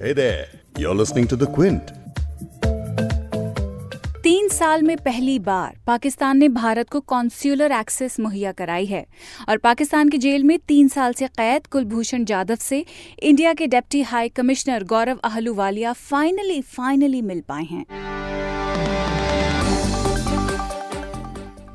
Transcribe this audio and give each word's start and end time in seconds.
Hey 0.00 0.12
there, 0.12 0.46
you're 0.78 0.94
listening 0.94 1.26
to 1.28 1.36
The 1.36 1.46
Quint. 1.54 1.92
तीन 4.22 4.48
साल 4.48 4.82
में 4.82 4.96
पहली 4.96 5.38
बार 5.38 5.76
पाकिस्तान 5.86 6.38
ने 6.38 6.48
भारत 6.56 6.88
को 6.90 7.00
कॉन्स्यूलर 7.12 7.72
एक्सेस 7.72 8.18
मुहैया 8.20 8.52
कराई 8.52 8.86
है 8.86 9.04
और 9.48 9.58
पाकिस्तान 9.64 10.08
की 10.08 10.18
जेल 10.18 10.44
में 10.44 10.58
तीन 10.68 10.88
साल 10.88 11.12
से 11.20 11.26
कैद 11.38 11.66
कुलभूषण 11.72 12.24
जाधव 12.30 12.56
से 12.60 12.84
इंडिया 13.22 13.54
के 13.60 13.66
deputy 13.74 14.02
high 14.12 14.28
commissioner 14.36 14.84
Gaurav 14.92 15.18
Ahluwalia 15.24 15.92
finally 16.10 16.60
finally 16.76 17.22
मिल 17.30 17.42
पाए 17.48 17.64
हैं 17.64 17.84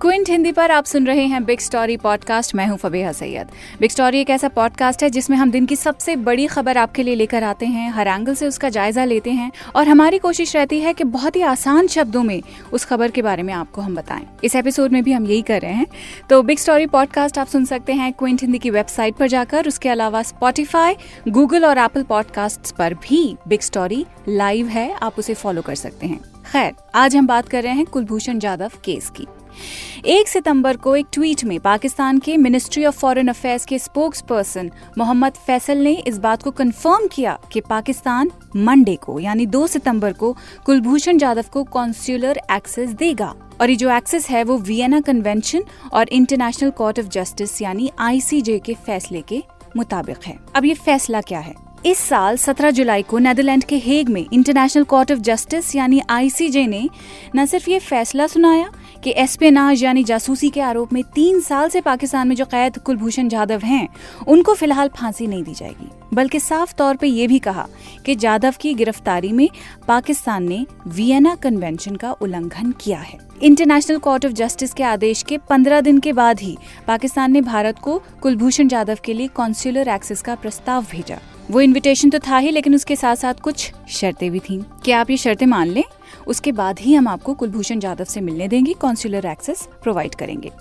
क्विंट 0.04 0.30
हिंदी 0.30 0.52
पर 0.52 0.72
आप 0.72 0.86
सुन 0.86 1.06
रहे 1.08 1.26
हैं 1.26 1.44
बिग 1.46 1.60
स्टोरी 1.60 1.96
पॉडकास्ट। 1.98 2.54
मैं 2.56 2.66
हूँ 2.68 2.78
फबीहा 2.78 3.12
सैयद। 3.12 3.48
बिग 3.80 3.90
स्टोरी 3.90 4.20
एक 4.22 4.30
ऐसा 4.30 4.48
पॉडकास्ट 4.48 5.04
है 5.04 5.10
जिसमें 5.10 5.36
हम 5.38 5.52
दिन 5.52 5.66
की 5.66 5.76
सबसे 5.76 6.16
बड़ी 6.16 6.48
खबर 6.48 6.78
आपके 6.78 7.04
लिए 7.04 7.16
लेकर 7.16 7.44
आते 7.44 7.66
हैं, 7.66 7.90
हर 7.92 8.08
एंगल 8.08 8.36
से 8.36 8.48
उसका 8.48 8.70
जायजा 8.70 9.06
लेते 9.06 9.32
हैं 9.32 9.52
और 9.76 9.88
हमारी 9.88 10.18
कोशिश 10.18 10.56
रहती 10.56 10.80
है 10.80 10.94
कि 10.94 11.04
बहुत 11.04 11.36
ही 11.36 11.42
आसान 11.42 11.88
शब्दों 11.88 12.24
में 12.24 12.42
उस 12.74 12.86
खबर 12.86 13.12
के 13.12 13.22
बारे 13.22 13.44
में 13.44 13.54
आपको 13.54 13.82
हम 13.82 13.96
बताएँ। 13.96 14.26
इस 14.44 14.56
एपिसोड 14.56 14.92
में 14.92 15.04
भी 15.04 15.12
हम 15.12 15.26
यही 15.26 15.42
कर 15.42 15.62
रहे 15.62 15.74
हैं। 15.74 15.88
तो 16.30 16.42
बिग 16.44 16.58
स्टोरी 16.58 16.86
पॉडकास्ट 16.86 17.40
आप 17.40 17.48
सुन 17.48 17.66
सकते 17.66 17.94
हैं 17.94 18.12
क्विंट 18.14 18.42
हिंदी 18.42 18.60
की 18.60 18.70
वेबसाइट 18.70 19.16
पर 19.16 19.28
जाकर। 19.28 19.68
उसके 19.68 19.90
अलावा 19.90 20.24
स्पॉटिफाई 20.24 20.96
गूगल 21.30 21.66
और 21.66 21.78
एप्पल 21.78 22.04
पॉडकास्ट 22.04 22.76
पर 22.76 22.94
भी 22.94 23.24
बिग 23.48 23.62
स्टोरी 23.62 24.06
लाइव 24.30 24.68
है। 24.68 24.92
आप 24.94 25.20
उसे 25.20 25.34
फॉलो 25.34 25.62
कर 25.62 25.76
सकते 25.76 26.08
हैं। 26.08 26.20
खैर, 26.52 26.74
आज 26.96 27.16
हम 27.16 27.28
बात 27.28 27.50
कर 27.50 27.64
रहे 27.64 27.74
हैं 27.74 27.86
कुलभूषण 27.86 28.40
जाधव 28.40 28.72
केस 28.86 29.10
की। 29.10 29.28
एक 30.06 30.28
सितंबर 30.28 30.78
को 30.78 30.96
एक 30.96 31.06
ट्वीट 31.14 31.44
में 31.44 31.60
पाकिस्तान 31.60 32.20
के 32.20 32.38
मिनिस्ट्री 32.38 32.86
ऑफ़ 32.86 33.00
फॉरेन 33.00 33.28
अफेयर्स 33.28 33.66
के 33.66 33.80
स्पोक्स 33.80 34.22
पर्सन 34.22 34.72
मोहम्मद 34.98 35.34
फैसल 35.34 35.78
ने 35.78 35.94
इस 35.94 36.18
बात 36.18 36.44
को 36.44 36.52
कंफर्म 36.52 37.08
किया 37.08 37.40
कि 37.52 37.62
पाकिस्तान 37.62 38.32
मंडे 38.56 38.96
को, 38.96 39.20
यानी 39.20 39.46
2 39.46 39.68
सितंबर 39.68 40.14
को, 40.14 40.38
कुलभूषण 40.66 41.18
जाधव 41.18 41.46
को 41.52 41.64
कॉन्स्युलर 41.64 42.40
एक्सेस 42.52 42.90
देगा। 42.90 43.36
और 43.62 43.70
ये 43.70 43.76
जो 43.76 43.90
एक्सेस 43.90 44.30
है, 44.30 44.44
वो 44.44 44.58
वियना 44.58 45.02
कन्वेंशन 45.02 45.64
और 45.94 46.10
इंटरनेशनल 46.10 46.70
कोर्ट 46.70 47.00
ऑफ़ 47.00 47.08
जस्टिस 47.08 47.62
यानी 47.62 47.92
आईसीजे 48.00 48.60
के 48.60 48.74
फैसले 48.74 49.22
के 49.22 49.44
मुताबिक 49.78 50.18
है। 50.26 50.40
अब 50.56 50.66
ये 50.66 50.74
फैसला 50.74 51.22
क्या 51.22 51.40
है? 51.40 51.73
इस 51.86 52.00
साल 52.00 52.38
17 52.38 52.72
जुलाई 52.72 53.02
को 53.02 53.18
नेदरलैंड 53.20 53.64
के 53.64 53.78
हेग 53.78 54.10
में 54.10 54.26
इंटरनेशनल 54.34 54.84
कोर्ट 54.84 55.12
ऑफ़ 55.12 55.20
जस्टिस 55.20 55.76
यानी 55.76 56.02
आईसीजे 56.10 56.66
ने 56.68 56.90
न 57.36 57.46
सिर्फ़ 57.46 57.70
ये 57.70 57.80
फैसला 57.80 58.28
सुनाया 58.28 58.70
कि 59.04 59.14
एस्पेनाज 59.18 59.84
यानी 59.84 60.04
जासूसी 60.04 60.50
के 60.50 60.62
आरोप 60.62 60.94
में 60.94 61.04
तीन 61.04 61.42
साल 61.42 61.70
से 61.70 61.82
पाकिस्तान 61.82 62.28
में 62.28 62.36
जो 62.36 62.46
कैद 62.46 62.78
कुलभूषण 62.78 63.30
जाधव 63.30 63.60
हैं, 63.60 63.88
उनको 64.28 64.54
फ़िलहाल 64.54 64.90
फांसी 64.90 65.28
नहीं 65.28 65.44
दी 65.44 65.54
जाएगी। 65.54 65.90
बल्कि 66.14 66.40
साफ़ 66.40 66.74
तौर 66.74 66.96
पे 66.96 67.08
ये 67.08 67.28
भी 67.28 67.40
कहा 67.40 67.68
कि 68.06 68.16
जाधव 68.16 68.54
की 68.62 68.74
गिरफ्तारी 68.74 69.32
में 69.32 69.50
पाकिस्तान 69.88 70.44
ने 70.44 70.66
वियना 70.88 71.36
कन्वेंशन 71.36 71.96
का 71.96 72.12
उल्लंघन 72.12 72.72
किया 72.72 73.00
है। 73.00 73.20
इंटरनेशनल 73.44 73.98
कोर्ट 73.98 74.26
ऑफ़ 74.26 74.34
जस्टिस 74.34 74.74
के 74.74 74.84
आदेश 74.84 75.24
के 75.24 75.38
पंद्रह 75.50 75.82
दिन 75.82 76.00
के 76.00 76.14
बाद 76.14 76.40
ही 76.40 76.58
पाकिस्तान 76.88 77.32
ने 77.32 77.42
भारत 77.42 77.80
को 77.80 78.02
कुलभूषण 78.22 78.68
जाधव 78.68 78.98
के 79.06 79.14
लिए 79.14 79.28
कॉन्सुलर 79.28 79.88
एक्सेस 79.88 80.22
का 80.22 80.36
प्रस्ताव 80.36 80.86
भेजा। 80.92 81.20
वो 81.52 81.62
इनविटेशन 81.62 82.10
तो 82.10 82.20
था 82.20 82.38
ही, 82.38 82.52
लेकिन 82.52 82.76
उसके 82.76 82.96
साथ 82.96 83.16
साथ 83.16 83.34
कुछ 83.34 83.72
शर्तें 83.90 84.32
भी 84.32 84.40
थीं। 84.40 84.64
कि 84.86 84.92
आप 84.92 85.10
ये 85.10 85.18
शर्तें 85.18 85.46
मान 85.46 85.68
लें? 85.68 85.84
उसके 86.28 86.52
बाद 86.52 86.80
ही 86.80 86.94
हम 86.94 87.08
आपको 87.08 87.34
कुलभूषण 87.34 87.80
जाधव 87.80 88.04
से 88.04 88.22
मिलने 88.22 88.48
देंगे 88.48 88.74
कॉन्सुलर 88.74 89.26
एक्सेस 89.26 89.68
प्रोवाइड 89.84 90.16
करेंगे। 90.16 90.52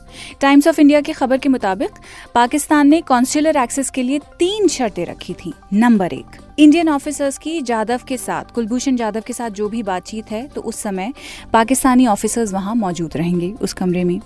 टाइम्स 0.40 0.68
ऑफ़ 0.68 0.80
इंडिया 0.80 1.00
की 1.00 1.12
खबर 1.12 1.38
के 1.38 1.48
मुताबिक, 1.48 1.90
पाकिस्तान 2.34 2.88
ने 2.88 3.00
कॉन्सुलर 3.00 3.56
एक्सेस 3.56 3.90
के 3.90 4.02
लिए 4.02 4.18
तीन 4.18 4.68
शर्तें 4.68 5.04
रखी 5.06 5.34
थी। 5.34 5.52
नंबर 5.72 6.12
एक 6.12 6.36
इंडियन 6.58 6.88
ऑफिसर्स 6.88 7.38
की 7.38 7.60
जाधव 7.62 8.00
के 8.08 8.16
साथ, 8.16 8.44
कुलभूषण 8.44 8.96
जाधव 8.96 9.22
के 9.26 9.32
साथ 9.32 9.50
जो 9.50 9.68
भी 9.68 9.82
बातचीत 9.82 10.30
है 10.30 10.46
तो 10.48 10.60
उस 10.60 10.76
समय 10.76 11.12
पाकिस्तानी 11.52 12.06
ऑफिसर्स 12.06 12.52
वहाँ 12.52 12.74
मौजूद 12.74 13.16
रहेंगे 13.16 13.54
उस 13.62 13.72
कमरे 13.72 14.04
में। 14.04 14.20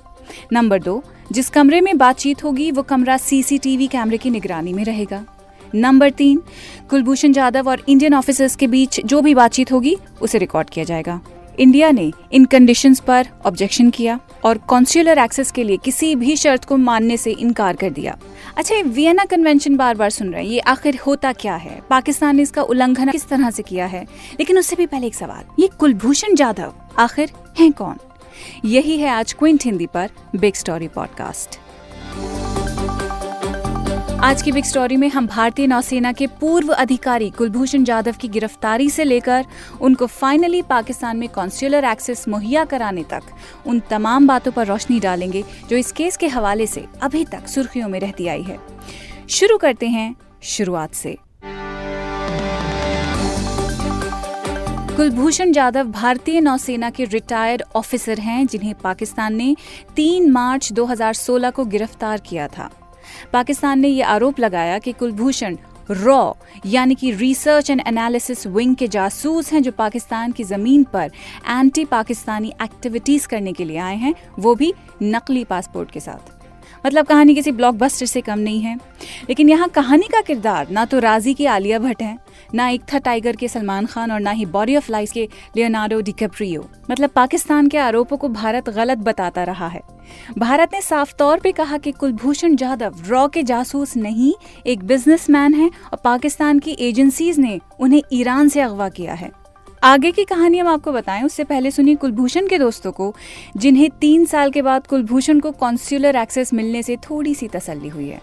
नंबर 0.53 0.83
दो, 0.83 1.03
जिस 1.33 1.51
कमरे 1.51 1.81
में 1.81 1.97
बातचीत 1.99 2.45
होगी, 2.45 2.71
वो 2.71 2.83
कमरा 2.83 3.17
सीसीटीवी 3.17 3.87
कैमरे 3.87 4.17
की 4.17 4.31
निगरानी 4.31 4.73
में 4.73 4.85
रहेगा। 4.85 5.25
नंबर 5.75 6.11
तीन, 6.11 6.43
कुलभूषण 6.91 7.33
जाधव 7.33 7.71
और 7.71 7.83
इंडियन 7.89 8.15
ऑफिसर्स 8.15 8.57
के 8.57 8.67
बीच 8.67 9.01
जो 9.01 9.21
भी 9.23 9.35
बातचीत 9.35 9.73
होगी, 9.73 9.97
उसे 10.23 10.39
रिकॉर्ड 10.39 10.71
किया 10.71 10.85
जाएगा। 10.85 11.21
इंडिया 11.59 11.91
ने 11.91 12.13
इन 12.33 12.45
कंडीशंस 12.45 13.01
पर 13.01 13.29
ऑब्जेक्शन 13.47 13.91
किया 13.91 14.19
और 14.45 14.59
कॉन्सुलर 14.59 15.19
एक्सेस 15.19 15.51
के 15.51 15.65
लिए 15.65 15.77
किसी 15.77 16.15
भी 16.15 16.37
शर्त 16.37 16.65
को 16.65 16.77
मानने 16.77 17.17
से 17.17 17.31
इनकार 17.31 17.77
कर 17.77 17.91
दिया। 17.91 18.19
अच्छा 18.57 18.75
ये 18.75 18.83
वियना 18.83 19.25
कन्वेंशन 19.25 19.77
बार 19.77 19.95
बार 19.95 20.11
सुन 20.11 20.33
रहे 20.33 20.43
हैं, 20.43 20.51
ये 20.51 20.59
आखिर 20.59 20.99
होता 21.07 21.33
क्या 21.33 21.57
है? 21.57 21.81
पाकिस्तान 21.91 22.37
ने 22.37 22.43
इसका 22.43 22.63
उल्लंघन 22.63 23.11
किस 23.11 23.29
तरह 23.29 23.51
से 23.51 23.63
किया 23.63 23.87
है? 23.87 24.03
लेकिन 24.41 24.59
उससे 24.59 24.77
भी 24.77 24.87
पहले 24.87 25.07
एक 25.07 25.15
सवाल, 25.15 25.45
ये 25.59 25.69
कुलभूषण 25.79 26.35
जाधव 26.35 26.75
आखिर 26.99 27.33
हैं 27.61 27.73
कौन? 27.73 27.97
यही 28.65 28.99
है 28.99 29.09
आज 29.09 29.33
क्विंट 29.33 29.65
हिंदी 29.65 29.87
पर 29.87 30.11
बिग 30.37 30.55
स्टोरी 30.55 30.89
पॉडकास्ट 30.89 31.59
आज 34.27 34.43
की 34.43 34.53
बिग 34.53 34.65
स्टोरी 34.65 34.97
में 34.97 35.09
हम 35.09 35.27
भारतीय 35.27 35.67
नौसेना 35.67 36.13
के 36.13 36.27
पूर्व 36.27 36.73
अधिकारी 36.73 37.31
कुलभूषण 37.31 37.85
जाधव 37.85 38.13
की 38.13 38.29
गिरफ्तारी 38.29 38.91
से 38.91 39.05
लेकर 39.05 39.45
उनको 39.81 40.07
फाइनली 40.07 40.63
पाकिस्तान 40.63 41.17
में 41.17 41.29
कॉन्सुलर 41.29 41.85
एक्सेस 41.85 42.29
मुहैया 42.29 42.65
कराने 42.65 43.03
तक, 43.03 43.23
उन 43.67 43.81
तमाम 43.81 44.27
बातों 44.27 44.53
पर 44.53 44.67
रोशनी 44.67 45.01
डालेंगे, 45.01 45.45
जो 45.71 45.77
इस 45.77 45.93
केस 45.93 46.17
के 46.17 46.27
हवाले 46.27 46.67
से 46.67 46.85
अभी 47.03 47.25
तक 47.25 47.47
सुर्खियों 47.49 47.89
में 47.89 48.01
रहती 48.01 48.27
आई 48.27 48.43
है। 48.43 48.59
शुरू 49.29 49.59
करते 49.59 49.89
हैं 49.89 50.15
शुरुआत 50.43 50.95
से। 50.95 51.17
कुलभूषण 54.97 55.53
जाधव 55.53 55.85
भारतीय 55.85 56.41
नौसेना 56.41 56.91
के 56.91 57.05
रिटायर्ड 57.05 57.63
ऑफिसर 57.77 58.19
हैं, 58.19 58.47
जिन्हें 58.47 58.75
पाकिस्तान 58.75 59.35
ने 59.35 59.57
3 59.97 60.31
मार्च 60.31 60.73
2016 60.73 61.51
को 61.51 61.65
गिरफ़्तार 61.65 62.21
किया 62.21 62.49
था। 62.49 62.71
पाकिस्तान 63.33 63.81
ने 63.81 63.89
यह 63.89 64.09
आरोप 64.09 64.41
लगाया 64.41 64.79
कि 64.79 64.93
कुलभूषण 64.93 65.57
रॉ, 65.91 66.33
यानी 66.67 66.95
कि 66.95 67.11
रिसर्च 67.11 67.71
एंड 67.71 67.83
एनालिसिस 67.87 68.47
विंग 68.47 68.77
के 68.77 68.89
जासूस 68.89 69.53
हैं 69.53 69.63
जो 69.63 69.73
पाकिस्तान 69.73 70.33
की 70.33 70.45
ज़मीन 70.45 70.85
पर 70.85 71.11
एंटी 71.49 71.85
पाकिस्तानी 71.85 72.53
एक्टिविटीज़ 72.63 73.29
करने 73.29 73.53
के 73.53 73.65
लिए 73.65 73.79
आए 73.79 73.97
हैं, 73.97 74.15
वो 74.39 74.55
भी 74.55 74.75
नकली 75.03 75.45
पासपोर्ट 75.45 75.91
के 75.91 76.01
साथ। 76.01 76.36
मतलब 76.87 77.07
कहानी 77.07 77.35
किसी 77.35 77.53
ब्लॉकबस्टर 77.53 78.07
से 78.07 78.21
कम 78.21 78.39
नहीं 78.39 78.61
है। 78.61 78.77
लेकिन 79.29 79.49
यहाँ 79.49 79.69
कहानी 79.69 80.09
का 80.13 80.21
किरदार 80.21 80.71
ना 80.71 80.85
तो 80.85 80.99
राज़ी 80.99 81.35
की 81.35 81.47
आलिया 81.47 81.79
भट्ट 81.79 82.03
है, 82.03 82.17
ना 82.55 82.69
एक 82.69 82.83
था 82.93 82.99
टाइगर 82.99 83.37
के 83.37 83.49
सलमान 83.49 83.87
खान 83.87 84.13
और 84.13 84.21
ना 84.21 84.31
ही 84.31 84.47
बॉडी 84.47 84.77
ऑफ़ 84.77 84.91
लाइफ 84.93 85.13
के 85.13 85.29
लियोनार्डो 85.57 86.01
डिकप्रियो 86.01 86.69
मतलब 86.91 87.11
पाकिस्तान 87.11 87.69
के 87.69 87.79
आरोपों 87.79 88.17
को 88.17 88.29
भारत 88.29 88.69
गलत 88.71 88.99
बताता 89.01 89.45
रहा 89.45 89.69
है। 89.69 89.81
भारत 90.39 90.71
ने 90.73 90.81
साफ़ 90.81 91.15
तौर 91.19 91.41
पे 91.41 91.53
कहा 91.53 91.79
कि 91.79 91.93
कुलभूषण 91.93 92.55
जाधव 92.57 93.03
रॉ 93.07 93.27
के 93.29 93.43
जासूस 93.43 93.97
नहीं, 93.97 94.33
एक 94.67 94.85
बिजनेसमैन 94.85 95.55
है 95.55 95.71
और 95.93 95.99
पाकिस्तान 96.05 96.59
की 96.59 96.77
एजेंसीज 96.81 97.39
ने 97.39 97.59
उन्हें 97.81 98.03
ईरान 98.13 98.49
से 98.49 98.61
अगवा 98.61 98.89
किया 98.89 99.15
है। 99.15 99.31
आगे 99.87 100.11
की 100.13 100.23
कहानी 100.25 100.59
हम 100.59 100.69
आपको 100.69 100.93
बताएँ 100.93 101.23
उससे 101.23 101.45
पहले 101.45 101.71
सुनिए 101.71 101.95
कुलभूषण 101.95 102.47
के 102.49 102.59
दोस्तों 102.59 102.91
को 102.93 103.15
जिन्हें 103.57 103.91
तीन 104.01 104.25
साल 104.27 104.51
के 104.51 104.63
बाद 104.63 104.87
कुलभूषण 104.87 105.41
को 105.41 105.51
कॉन्स्युलर 105.61 106.17
एक्सेस 106.17 106.53
मिलने 106.53 106.83
से 106.83 106.97
थोड़ी 107.05 107.35
सी 107.35 107.49
तसल्ली 107.49 107.89
हुई 107.89 108.09
है। 108.09 108.21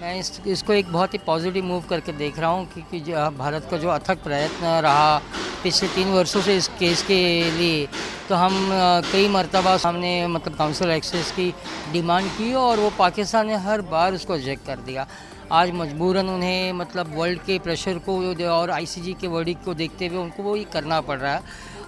मैं 0.00 0.18
इस, 0.18 0.40
इसको 0.46 0.72
एक 0.72 0.92
बहुत 0.92 1.14
ही 1.14 1.18
पॉजिटिव 1.26 1.64
मूव 1.64 1.84
करके 1.90 2.12
देख 2.12 2.38
रहा 2.38 2.50
हूँ 2.50 2.66
क्योंकि 2.72 3.00
जो 3.00 3.30
भारत 3.38 3.68
का 3.70 3.76
जो 3.76 3.88
अथक 3.88 4.22
प्रयत्न 4.24 4.80
रहा 4.84 5.16
पिछले 5.62 5.88
तीन 5.88 6.12
वर्षों 6.14 6.40
से 6.42 6.56
इस 6.56 6.68
केस 6.78 7.02
के 7.02 7.20
लिए 7.50 7.86
तो 8.28 8.34
हम 8.34 8.68
कई 9.12 9.28
मरतबा 9.28 9.76
सामने 9.78 10.10
मतलब 10.26 10.56
काउंसिल 10.56 10.90
एक्सेस 10.90 11.30
की 11.30 11.52
डिमांड 11.92 12.28
की 12.32 12.52
और 12.56 12.80
वो 12.80 12.90
पाकिस्तान 12.98 13.46
ने 13.46 13.56
हर 13.64 13.80
बार 13.88 14.14
उसको 14.14 14.34
रिजेक्ट 14.34 14.66
कर 14.66 14.84
दिया। 14.86 15.06
आज 15.52 15.70
मजबूरन 15.70 16.28
उन्हें 16.28 16.72
मतलब 16.72 17.14
वर्ल्ड 17.16 17.40
के 17.40 17.58
प्रेशर 17.58 17.98
को 18.06 18.14
और 18.46 18.70
आईसीजी 18.70 19.12
के 19.12 19.26
वर्डिक 19.28 19.58
को 19.64 19.74
देखते 19.74 20.06
हुए 20.06 20.18
उनको 20.18 20.42
वो 20.42 20.54
ही 20.54 20.64
करना 20.72 21.00
पड़ 21.00 21.18
रहा 21.18 21.34
है। 21.34 21.42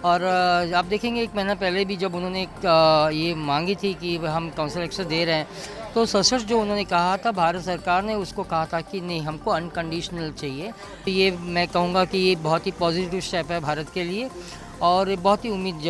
और 0.05 0.25
आप 0.75 0.85
देखेंगे 0.85 1.23
एक 1.23 1.35
महीना 1.37 1.55
पहले 1.55 1.85
भी 1.85 1.97
जब 1.97 2.15
उन्होंने 2.15 2.43
ये 3.17 3.35
मांगी 3.37 3.75
थी 3.75 3.93
कि 3.95 4.17
हम 4.19 4.49
काउंसिल 4.51 4.83
एक्सेस 4.83 5.07
दे 5.07 5.25
रहे 5.25 5.35
हैं 5.35 5.47
तो 5.95 6.07
ससर 6.07 6.41
जो 6.41 6.61
उन्होंने 6.61 6.85
कहा 6.85 7.17
था, 7.17 7.33
भारत 7.33 7.63
सरकार 7.63 8.03
ने 8.05 8.15
उसको 8.17 8.43
कहा 8.45 8.65
था 8.67 8.81
कि 8.81 9.01
नहीं, 9.01 9.21
हमको 9.23 9.51
अनकंडीशनल 9.51 10.33
चाहिए। 10.33 10.73
तो 11.05 11.11
ये 11.11 11.31
मैं 11.31 11.69
कहूँगा 11.69 12.05
कि 12.05 12.19
ये 12.19 12.35
बहुत 12.39 12.67
ही 12.67 12.73
पॉजिटिव 12.79 13.21
स्टेप 13.21 13.51
है 13.51 13.61
भारत 13.61 13.91
के 13.95 14.05
लिए 14.05 14.31
और 14.83 15.15
बहुत 15.17 15.45
ही 15.45 15.51
उम्मीद 15.51 15.81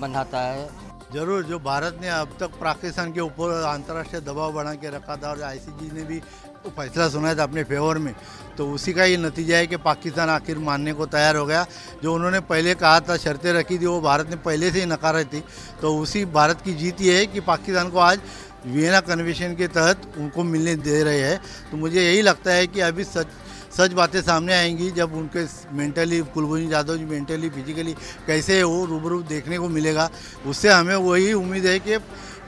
बनाता 0.00 0.40
है। 0.40 0.83
ज़रूर, 1.14 1.42
जो 1.44 1.58
भारत 1.60 1.98
ने 2.02 2.08
अब 2.10 2.28
तक 2.40 2.58
पाकिस्तान 2.60 3.12
के 3.12 3.20
ऊपर 3.20 3.50
अंतर्राष्ट्रीय 3.64 4.20
दबाव 4.22 4.52
बढ़ा 4.52 4.72
के 4.74 4.90
रखा 4.90 5.16
था 5.16 5.28
और 5.30 5.42
आईसीजी 5.42 5.90
ने 5.92 6.04
भी 6.04 6.18
फैसला 6.66 7.08
सुनाया 7.08 7.34
था 7.34 7.42
अपने 7.42 7.62
फेवर 7.64 7.98
में। 7.98 8.14
तो 8.58 8.66
उसी 8.72 8.92
का 8.92 9.04
ये 9.04 9.16
नतीजा 9.16 9.56
है 9.56 9.66
कि 9.66 9.76
पाकिस्तान 9.78 10.28
आखिर 10.30 10.58
मानने 10.58 10.92
को 10.92 11.06
तैयार 11.06 11.36
हो 11.36 11.44
गया। 11.46 11.66
जो 12.02 12.14
उन्होंने 12.14 12.40
पहले 12.42 12.74
कहा 12.74 13.00
था, 13.00 13.16
शर्तें 13.16 13.52
रखी 13.52 13.78
थी, 13.78 13.86
वो 13.86 14.00
भारत 14.00 14.30
ने 14.30 14.36
पहले 14.38 14.70
से 14.70 14.80
ही 14.80 14.86
नकारा 14.86 15.22
थी। 15.24 15.42
तो 15.80 15.96
उसी 15.98 16.24
भारत 16.34 16.60
की 16.60 16.74
जीत 16.74 17.00
ये 17.00 17.18
है 17.18 17.26
कि 17.26 17.40
पाकिस्तान 17.42 17.90
को 17.90 17.98
आज 18.00 18.20
वियना 18.66 19.00
कन्वेंशन 19.02 19.54
के 19.54 19.66
तहत 19.68 20.12
उनको 20.18 20.44
मिलने 20.44 20.74
दे 20.76 21.02
रहे 21.02 21.20
हैं। 21.20 21.40
तो 21.70 21.76
मुझे 21.76 22.02
यही 22.02 22.22
लगता 22.22 22.52
है 22.52 22.66
कि 22.66 22.80
अभी 22.80 23.04
सच 23.04 23.26
सच 23.76 23.92
बातें 23.92 24.20
सामने 24.22 24.52
आएँगी 24.54 24.90
जब 24.92 25.14
उनके 25.14 25.44
mentally 25.76 26.20
Kulbhushan 26.34 26.70
Yadav 26.72 26.96
ji 26.96 27.04
mentally 27.04 27.48
physically 27.50 27.92
कैसे 28.26 28.62
वो 28.62 28.84
रूबरू 28.84 29.22
देखने 29.24 29.58
को 29.58 29.68
मिलेगा, 29.68 30.08
उससे 30.46 30.68
हमें 30.70 30.94
वही 30.96 31.32
उम्मीद 31.32 31.66
है 31.66 31.78
कि 31.78 31.96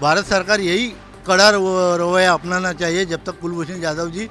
भारत 0.00 0.24
सरकार 0.26 0.60
यही 0.60 0.92
कड़ा 1.26 1.50
रवैया 1.50 2.32
अपनाना 2.32 2.72
चाहिए 2.74 3.04
जब 3.06 3.24
तक 3.24 3.40
कुलभूषण 3.40 3.82
यादव 3.82 4.10
जी 4.10 4.28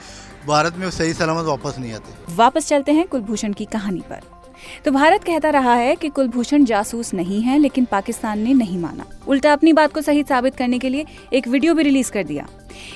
भारत 0.47 0.75
में 0.77 0.89
सही 0.91 1.13
सलामत 1.13 1.45
वापस 1.45 1.75
नहीं 1.79 1.93
आते। 1.93 2.33
वापस 2.35 2.67
चलते 2.67 2.91
हैं 2.91 3.07
कुलभूषण 3.07 3.53
की 3.53 3.65
कहानी 3.65 4.01
पर। 4.09 4.34
तो 4.85 4.91
भारत 4.91 5.23
कहता 5.23 5.49
रहा 5.49 5.73
है 5.73 5.95
कि 5.95 6.09
कुलभूषण 6.09 6.65
जासूस 6.65 7.13
नहीं 7.13 7.41
है, 7.41 7.57
लेकिन 7.57 7.85
पाकिस्तान 7.85 8.39
ने 8.39 8.53
नहीं 8.53 8.79
माना। 8.79 9.05
उल्टा 9.27 9.53
अपनी 9.53 9.73
बात 9.73 9.93
को 9.93 10.01
सही 10.01 10.23
साबित 10.23 10.55
करने 10.55 10.79
के 10.79 10.89
लिए 10.89 11.05
एक 11.33 11.47
वीडियो 11.47 11.73
भी 11.73 11.83
रिलीज़ 11.83 12.11
कर 12.11 12.23
दिया। 12.23 12.47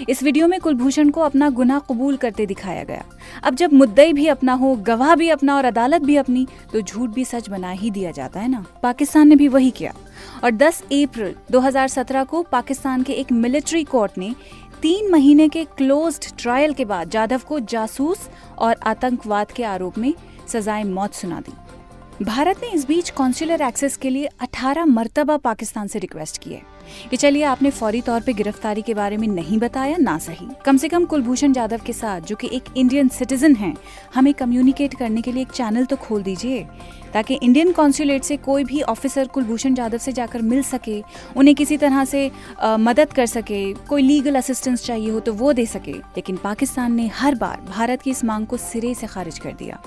इस 0.10 0.24
वीडियो 0.24 0.48
में 0.48 0.60
कुलभूषण 0.60 1.10
को 1.10 1.22
अपना 1.22 1.50
गुनाह 1.50 1.80
कबूल 1.80 2.18
करते 2.18 2.46
दिखाया 2.46 2.84
गया। 2.84 3.04
अब 3.44 3.56
जब 3.56 3.74
मुद्दई 3.74 4.14
भी 4.14 4.28
अपना 4.28 4.54
हो, 4.54 4.76
गवाह 4.76 5.16
भी 5.16 5.30
अपना 5.30 5.56
और 5.56 5.66
अदालत 5.66 6.02
भी 6.02 6.16
अपनी 6.16 6.48
तो 6.74 6.82
झूठ 6.82 7.10
भी 7.10 7.26
सच 7.26 7.50
बना 7.50 7.72
ही 7.72 7.92
दिया 7.92 8.12
जाता 8.12 8.40
है 8.40 8.48
ना? 8.48 8.66
पाकिस्तान 8.84 9.28
ने 9.28 9.36
भी 9.36 9.48
वही 9.48 9.72
किया। 9.72 9.94
और 10.44 10.52
10 10.52 10.82
अप्रैल 10.82 11.36
2017 11.52 12.24
को 12.24 12.44
पाकिस्तान 12.44 13.04
के 13.04 13.14
एक 13.14 13.32
मिलिट्री 13.32 13.84
कोर्ट 13.84 14.18
ने 14.18 14.36
तीन 14.82 15.12
महीने 15.12 15.48
के 15.50 15.64
क्लोज्ड 15.64 16.26
ट्रायल 16.38 16.74
के 16.74 16.86
बाद 16.86 17.10
जाधव 17.10 17.42
को 17.48 17.60
जासूस 17.60 18.30
और 18.58 18.76
आतंकवाद 18.84 19.52
के 19.52 19.64
आरोप 19.64 19.98
में 19.98 20.14
सजाए 20.50 20.84
मौत 20.84 21.14
सुना 21.14 21.40
दी। 21.40 21.54
भारत 22.24 22.62
ने 22.64 22.70
इस 22.70 22.88
बीच 22.88 23.10
कॉन्सुलर 23.10 23.62
एक्सेस 23.62 23.98
के 23.98 24.10
लिए 24.10 24.30
18 24.44 24.86
मरतबा 24.88 25.38
पाकिस्तान 25.38 25.88
से 25.88 26.00
रिक्वेस्ट 26.00 26.38
की 26.38 26.54
है 26.54 26.62
कि 27.10 27.18
चलिए 27.18 27.44
आपने 27.44 27.70
फौरी 27.72 28.02
तौर 28.02 28.22
पे 28.22 28.34
गिरफ्तारी 28.34 28.82
के 28.82 28.94
बारे 28.94 29.18
में 29.18 29.28
नहीं 29.28 29.58
बताया 29.58 29.98
ना 29.98 30.18
सही। 30.18 30.48
कम 30.66 30.78
से 30.78 30.88
कम 30.88 31.06
कुलभूषण 31.06 31.54
जाधव 31.54 31.82
के 31.86 31.94
साथ 31.94 32.22
जो 32.22 32.36
कि 32.36 32.50
एक 32.54 32.64
इंडियन 32.78 33.08
सिटीजन 33.08 33.56
हैं 33.56 33.76
हमें 34.16 34.34
कम्युनिकेट 34.34 34.94
करने 34.94 35.22
के 35.22 35.32
लिए 35.32 35.42
एक 35.42 35.52
चैनल 35.52 35.86
तो 35.86 35.96
खोल 35.96 36.24
दीजिए 36.24 36.68
ताकि 37.14 37.34
इंडियन 37.34 37.72
कॉन्सुलेट 37.72 38.24
से 38.24 38.38
कोई 38.38 38.64
भी 38.64 38.82
ऑफिसर 38.82 39.28
कुलभूषण 39.28 39.74
जाधव 39.74 39.98
से 39.98 40.12
जाकर 40.12 40.42
मिल 40.42 40.62
सके 40.64 41.02
उन्हें 41.38 41.56
किसी 41.56 41.78
तरह 41.78 42.06
से 42.06 42.32
अ, 42.60 42.78
मदद 42.78 43.14
कर 43.14 43.26
सके 43.26 43.74
कोई 43.74 44.02
लीगल 44.02 44.36
असिस्टेंस 44.36 44.86
चाहिए 44.86 45.10
हो 45.12 45.20
तो 45.20 45.34
वो 45.34 45.54
दे 45.54 45.66
सके। 45.66 45.92
लेकिन 45.92 46.36
पाकिस्तान 46.36 46.94
ने 46.94 47.08
हर 47.08 47.36
बार 47.36 47.62
भारत 47.70 48.02
की 48.02 48.12
इस 48.12 48.24
मांग 48.24 48.48
को 48.48 48.58
सिरे 48.58 48.94
से 48.94 49.08
खारिज 49.08 49.40
कर 49.40 49.54
दिया। 49.54 49.82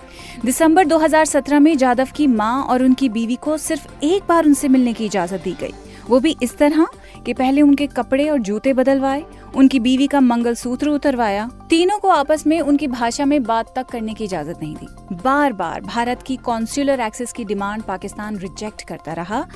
दिसंबर 0.45 0.85
2017 0.85 1.61
में 1.61 1.77
जाधव 1.77 2.09
की 2.17 2.27
माँ 2.27 2.63
और 2.63 2.83
उनकी 2.83 3.09
बीवी 3.09 3.37
को 3.37 3.57
सिर्फ़ 3.59 4.05
एक 4.05 4.23
बार 4.29 4.47
उनसे 4.47 4.69
मिलने 4.69 4.93
की 4.93 5.07
इजाज़त 5.07 5.43
दी 5.45 5.53
गई। 5.61 5.75
वो 6.13 6.21
भी 6.21 6.37
इस 6.43 6.57
तरह 6.57 6.87
कि 7.27 7.33
पहले 7.33 7.63
उनके 7.63 7.87
कपड़े 7.87 8.29
और 8.29 8.39
जूते 8.39 8.73
बदलवाए, 8.73 9.25
उनकी 9.57 9.81
बीवी 9.81 10.07
का 10.07 10.21
मंगल 10.21 10.55
सूत्र 10.55 10.89
उतरवाया। 10.89 11.51
तीनों 11.71 11.99
को 11.99 12.09
आपस 12.09 12.47
में 12.47 12.61
उनकी 12.61 12.87
भाषा 12.87 13.25
में 13.25 13.43
बात 13.43 13.73
तक 13.77 13.87
करने 13.87 14.15
की 14.15 14.25
इजाज़त 14.25 14.59
नहीं 14.63 14.77
दी। 14.77 14.87
बार 15.15 15.53
बार 15.53 15.81
भारत 15.81 16.23
की 16.23 16.37
कॉन्सुलर 16.37 17.01
एक्सेस 17.01 17.33
की 17.33 17.45
डिमांड 17.45 17.83
पाकिस्तान 17.83 18.37
रिजेक्ट 18.37 18.83
करता 18.83 19.13
रहा। 19.13 19.47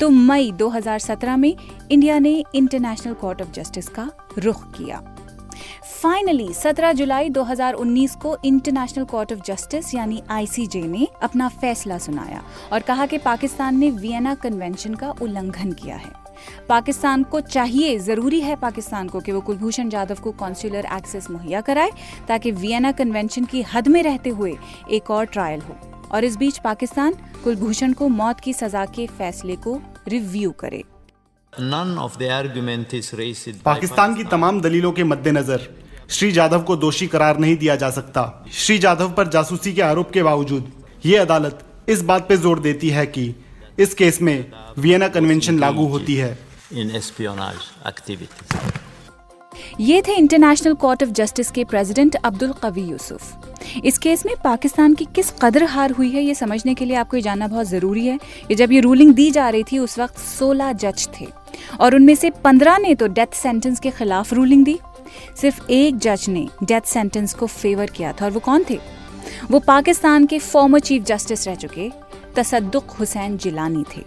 तो 0.00 0.10
मई 0.10 0.52
2017 0.52 1.36
में 1.36 1.56
इंडिया 1.90 2.18
ने 2.18 2.44
इंटरनेशनल 2.54 3.14
कोर्ट 3.14 3.42
ऑफ़ 3.42 3.50
जस्टिस 3.50 3.88
का 3.88 4.10
रुख 4.38 4.70
किया। 4.72 5.16
फाइनली 6.02 6.46
17 6.54 6.92
जुलाई 6.92 7.28
2019 7.28 8.14
को 8.16 8.36
इंटरनेशनल 8.44 9.04
कोर्ट 9.04 9.32
ऑफ़ 9.32 9.40
जस्टिस 9.46 9.94
यानी 9.94 10.22
आईसीजे 10.30 10.80
ने 10.82 11.08
अपना 11.22 11.48
फैसला 11.48 11.98
सुनाया 11.98 12.42
और 12.72 12.80
कहा 12.80 13.06
कि 13.06 13.18
पाकिस्तान 13.18 13.78
ने 13.78 13.90
वियना 13.90 14.34
कन्वेंशन 14.34 14.94
का 14.94 15.10
उल्लंघन 15.22 15.72
किया 15.72 15.96
है। 15.96 16.12
पाकिस्तान 16.68 17.22
को 17.22 17.40
चाहिए 17.40 17.98
ज़रूरी 17.98 18.40
है 18.40 18.56
पाकिस्तान 18.56 19.08
को 19.08 19.20
कि 19.20 19.32
वो 19.32 19.40
कुलभूषण 19.40 19.88
जाधव 19.88 20.20
को 20.22 20.32
कॉन्सुलर 20.32 20.86
एक्सेस 20.96 21.30
मुहैया 21.30 21.60
कराए 21.60 21.90
ताकि 22.28 22.50
वियना 22.52 22.92
कन्वेंशन 22.92 23.44
की 23.44 23.62
हद 23.74 23.88
में 23.88 24.02
रहते 24.02 24.30
हुए 24.30 24.56
एक 24.90 25.10
और 25.10 25.26
ट्रायल 25.26 25.60
हो। 25.60 25.76
और 26.12 26.24
इस 26.24 26.36
बीच 26.36 26.58
पाकिस्तान 26.58 27.14
कुलभूषण 27.44 27.92
को 27.92 28.08
मौत 28.08 28.40
की 28.40 28.52
सजा 28.52 28.84
के 28.86 29.06
फैसले 29.18 29.56
को 29.56 29.80
रिव्यू 30.08 30.50
करे। 30.60 30.82
None 31.52 31.94
of 31.98 32.18
the 32.18 32.32
argument 32.32 32.88
is 32.94 33.12
raised 33.14 33.52
by 33.52 33.64
Pakistan 33.64 34.14
की 34.14 34.24
तमाम 34.24 34.60
दलीलों 34.60 34.92
के 34.92 35.04
मद्देनजर 35.04 35.68
श्री 36.10 36.30
जाधव 36.32 36.62
को 36.62 36.76
दोषी 36.76 37.06
करार 37.06 37.38
नहीं 37.38 37.56
दिया 37.56 37.76
जा 37.76 37.90
सकता। 37.90 38.22
श्री 38.52 38.78
जाधव 38.78 39.10
पर 39.12 39.28
जासूसी 39.28 39.72
के 39.72 39.82
आरोप 39.82 40.10
के 40.10 40.22
बावजूद 40.22 40.72
ये 41.06 41.16
अदालत 41.16 41.64
इस 41.88 42.02
बात 42.02 42.28
पे 42.28 42.36
ज़ोर 42.36 42.58
देती 42.60 42.88
है 42.90 43.06
कि 43.06 43.34
इस 43.78 43.94
केस 43.94 44.20
में 44.22 44.44
वियना 44.78 45.08
कन्वेंशन 45.08 45.58
लागू 45.58 45.86
होती 45.86 46.14
है। 46.14 46.38
In 46.72 46.90
espionage 46.96 47.62
activities. 47.88 48.58
ये 49.80 50.02
थे 50.02 50.14
इंटरनेशनल 50.14 50.74
कोर्ट 50.74 51.02
ऑफ़ 51.02 51.10
जस्टिस 51.10 51.50
के 51.50 51.64
प्रेसिडेंट 51.64 52.16
अब्दुल 52.16 52.52
कवी 52.62 52.82
यूसुफ 52.82 53.82
इस 53.84 53.98
केस 53.98 54.24
में 54.26 54.34
पाकिस्तान 54.44 54.94
की 54.94 55.04
किस 55.14 55.30
कदर 55.42 55.64
हार 55.64 55.90
हुई 55.92 56.10
है 56.10 56.22
ये 56.22 56.34
समझने 56.34 56.74
के 56.74 56.84
लिए 56.84 56.96
आपको 56.96 57.16
ये 57.16 57.22
जानना 57.22 57.48
बहुत 57.48 57.66
ज़रूरी 57.66 58.06
है 58.06 58.18
कि 58.48 58.54
जब 58.54 58.72
ये 58.72 58.80
रूलिंग 58.80 59.14
दी 59.14 59.30
जा 59.30 59.48
रही 59.48 59.62
थी 59.62 59.78
उस 59.78 59.98
वक्त 59.98 60.18
16 60.18 60.72
जज 60.74 61.08
थे। 61.20 61.26
और 61.80 61.94
उनमें 61.94 62.14
से 62.14 62.30
15 62.44 62.78
ने 62.78 62.94
तो 62.94 63.06
डेथ 63.08 63.34
सेंटेंस 63.34 63.80
के 63.80 63.90
खिलाफ 63.90 64.32
रूलिंग 64.32 64.64
दी 64.64 64.78
सिर्फ़ 65.40 65.60
एक 65.70 65.98
जज 65.98 66.26
ने 66.28 66.46
डेथ 66.62 66.80
सेंटेंस 66.82 67.34
को 67.34 67.46
फेवर 67.46 67.90
किया 67.90 68.12
था, 68.12 68.24
और 68.24 68.30
वो 68.30 68.40
कौन 68.40 68.64
थे? 68.70 68.78
वो 69.50 69.58
पाकिस्तान 69.58 70.26
के 70.26 70.38
फॉर्मर 70.38 70.80
चीफ 70.80 71.02
जस्टिस 71.02 71.46
रह 71.48 71.54
चुके, 71.56 71.90
तसद्दुक 72.36 72.90
हुसैन 72.90 73.36
जिलानी 73.38 73.84
थे। 73.96 74.04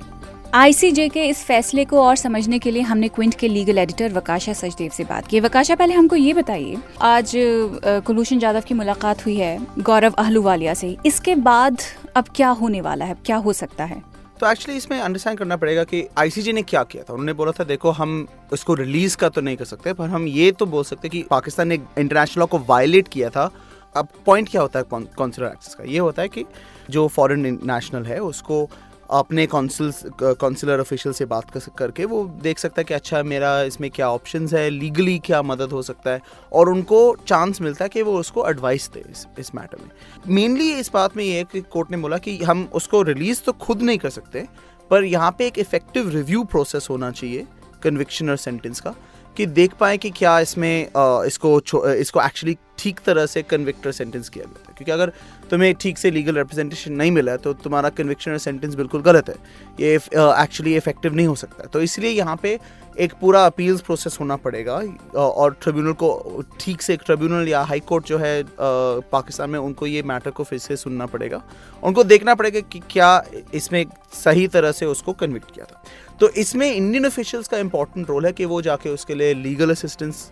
आईसीजे 0.53 1.07
के 1.09 1.23
इस 1.25 1.43
फैसले 1.43 1.83
को 1.85 2.01
और 2.01 2.15
समझने 2.15 2.57
के 2.59 2.71
लिए 2.71 2.81
हमने 2.81 3.07
क्विंट 3.07 3.35
के 3.35 3.47
लीगल 3.47 3.77
एडिटर 3.77 4.13
वकाशा 4.13 4.53
सचदेव 4.53 4.91
से 4.91 5.03
बात 5.03 5.27
की। 5.27 5.39
वकाशा, 5.39 5.75
पहले 5.75 5.93
हमको 5.93 6.15
ये 6.15 6.33
बताइए, 6.33 6.77
आज 7.01 7.31
कुलभूषण 7.35 8.39
जाधव 8.39 8.61
की 8.61 8.73
मुलाकात 8.73 9.25
हुई 9.25 9.35
है 9.35 9.57
गौरव 9.79 10.13
अहलूवालिया 10.13 10.73
से। 10.73 10.95
इसके 11.05 11.35
बाद 11.37 11.81
अब 12.15 12.25
क्या 12.35 12.49
होने 12.51 12.81
वाला 12.81 13.05
है? 13.05 13.15
क्या 13.25 13.37
हो 13.37 13.53
सकता 13.53 13.83
है? 13.83 14.01
तो 14.43 14.49
एक्चुअली 14.51 14.77
इसमें 14.77 14.99
अंडरस्टैंड 14.99 15.37
करना 15.39 15.55
पड़ेगा 15.57 15.83
कि 15.83 16.03
आईसीजे 16.17 16.51
ने 16.53 16.61
क्या 16.61 16.81
किया 16.83 17.03
था। 17.03 17.13
उन्होंने 17.13 17.33
बोला 17.33 17.51
था, 17.51 17.63
देखो, 17.63 17.91
हम 17.91 18.27
इसको 18.53 18.73
रिलीज़ 18.73 19.15
का 19.17 19.29
तो 19.29 19.41
नहीं 19.41 19.57
कर 19.57 19.65
सकते, 19.65 19.93
पर 19.93 20.09
हम 20.09 20.27
ये 20.27 20.51
तो 20.51 20.65
बोल 20.65 20.83
सकते 20.83 21.09
कि 21.09 21.21
पाकिस्तान 21.29 21.67
ने 21.67 21.75
इंटरनेशनल 21.75 22.39
लॉ 22.39 22.45
को 22.45 22.59
वायलेट 22.59 23.07
किया 23.07 23.29
था। 23.29 23.49
अब 23.95 24.07
पॉइंट 24.25 24.49
क्या 24.49 24.61
होता 24.61 24.79
है 24.79 24.85
कॉन्सुलर 24.89 25.47
एक्सेस 25.47 25.75
का? 25.75 25.83
ये 25.83 25.99
होता 25.99 26.21
है 26.21 26.27
कि 26.27 26.45
जो 26.89 27.07
फॉरेन 27.07 27.59
नेशनल 27.63 28.05
है, 28.05 28.19
उसको 28.21 28.69
अपने 29.11 29.45
कॉन्सुल 29.47 29.91
कॉन्सुलर 30.21 30.79
ऑफिशियल 30.79 31.13
से 31.13 31.25
बात 31.25 31.49
कर 31.51 31.61
करके 31.77 32.05
वो 32.05 32.23
देख 32.41 32.59
सकता 32.59 32.81
है 32.81 32.83
कि 32.83 32.93
अच्छा 32.93 33.21
मेरा 33.23 33.61
इसमें 33.61 33.89
क्या 33.91 34.09
ऑप्शंस 34.09 34.53
है 34.53 34.69
लीगली 34.69 35.17
क्या 35.19 35.41
मदद 35.41 35.71
हो 35.71 35.81
सकता 35.81 36.11
है 36.11 36.21
और 36.53 36.69
उनको 36.69 37.15
चांस 37.27 37.61
मिलता 37.61 37.85
है 37.85 37.89
कि 37.89 38.01
वो 38.01 38.17
उसको 38.19 38.49
एडवाइस 38.49 38.89
दे 38.93 39.03
इस, 39.11 39.25
इस 39.39 39.55
मैटर 39.55 39.77
में। 39.81 39.89
मेनली 40.35 40.71
इस 40.73 40.91
बात 40.93 41.17
में 41.17 41.23
ये 41.23 41.37
है 41.37 41.43
कि 41.43 41.61
कोर्ट 41.61 41.91
ने 41.91 41.97
बोला 41.97 42.17
कि 42.17 42.37
हम 42.37 42.69
उसको 42.73 43.01
रिलीज़ 43.01 43.41
तो 43.41 43.51
खुद 43.51 43.81
नहीं 43.81 43.97
कर 43.97 44.09
सकते 44.09 44.47
पर 44.91 45.03
यहाँ 45.03 45.35
पे 45.37 45.47
एक 45.47 45.59
इफ़ेक्टिव 45.59 46.09
रिव्यू 46.09 46.43
प्रोसेस 46.43 46.87
होना 46.89 47.11
चाहिए 47.11 47.47
कन्विक्शन 47.83 48.29
और 48.29 48.37
सेंटेंस 48.37 48.79
का। 48.79 48.95
कि 49.37 49.45
देख 49.45 49.73
पाए 49.73 49.97
कि 49.97 50.09
क्या 50.11 50.39
इसमें 50.39 50.87
इसको 51.27 51.59
इसको 51.93 52.21
एक्चुअली 52.21 52.57
ठीक 52.79 52.99
तरह 53.05 53.25
से 53.25 53.41
कन्विक्टर 53.43 53.91
सेंटेंस 53.91 54.29
किया 54.29 54.45
गया 54.45 54.63
था 54.63 54.73
क्योंकि 54.73 54.91
अगर 54.91 55.11
तुम्हें 55.49 55.73
ठीक 55.81 55.97
से 55.97 56.11
लीगल 56.11 56.37
रिप्रेजेंटेशन 56.37 56.93
नहीं 56.93 57.11
मिला 57.11 57.35
तो 57.37 57.53
तुम्हारा 57.53 57.89
कन्विक्शन 57.89 58.31
और 58.31 58.37
सेंटेंस 58.37 58.75
बिल्कुल 58.75 59.01
गलत 59.01 59.29
है। 59.29 59.35
ये 59.79 59.95
एक्चुअली 59.95 60.75
इफ़ेक्टिव 60.75 61.15
नहीं 61.15 61.27
हो 61.27 61.35
सकता। 61.35 61.65
तो 61.65 61.81
इसलिए 61.81 62.11
यहाँ 62.11 62.35
पे 62.43 62.57
एक 62.99 63.13
पूरा 63.21 63.45
अपील्स 63.45 63.81
प्रोसेस 63.81 64.17
होना 64.19 64.35
पड़ेगा 64.35 64.73
और 65.15 65.55
ट्रिब्यूनल 65.61 65.93
को 65.93 66.43
ठीक 66.59 66.81
से 66.81 66.93
एक 66.93 67.01
ट्रिब्यूनल 67.05 67.47
या 67.49 67.61
हाई 67.61 67.79
कोर्ट 67.79 68.05
जो 68.05 68.17
है 68.17 68.43
पाकिस्तान 68.57 69.49
में 69.49 69.59
उनको 69.59 69.87
ये 69.87 70.03
मैटर 70.03 70.31
को 70.31 70.43
फिर 70.43 70.59
से 70.59 70.75
सुनना 70.75 71.05
पड़ेगा। 71.05 71.41
उनको 71.83 72.03
देखना 72.03 72.35
पड़ेगा 72.35 72.59
कि 72.61 72.79
क्या 72.89 73.23
इसमें 73.53 73.85
सही 74.13 74.47
तरह 74.47 74.71
से 74.71 74.85
उसको 74.85 75.13
कन्विक्ट 75.13 75.51
किया 75.51 75.65
था। 75.65 75.83
तो 76.19 76.29
इसमें 76.29 76.71
इंडियन 76.71 77.05
ऑफिशियल्स 77.05 77.47
का 77.47 77.57
इंपॉर्टेंट 77.57 78.09
रोल 78.09 78.25
है 78.25 78.31
कि 78.31 78.45
वो 78.45 78.61
जाके 78.61 78.89
उसके 78.89 79.15
लिए 79.15 79.33
लीगल 79.33 79.71
असिस्टेंस 79.71 80.29